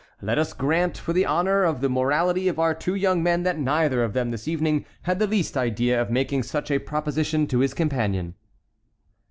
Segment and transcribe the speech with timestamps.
[0.19, 3.59] Let us grant for the honor of the morality of our two young men that
[3.59, 7.59] neither of them this evening had the least idea of making such a proposition to
[7.59, 8.33] his companion.